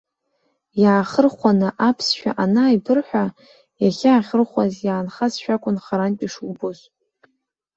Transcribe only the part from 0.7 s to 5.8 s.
Иаахырхәаны аԥсшәа анааибырҳәа, иахьаахырхәаз иаанхазшәа акәын